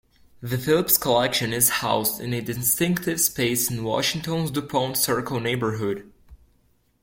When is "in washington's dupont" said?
3.69-4.97